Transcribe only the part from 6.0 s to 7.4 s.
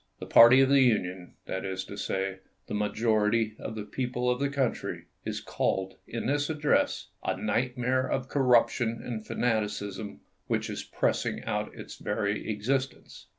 in this address" a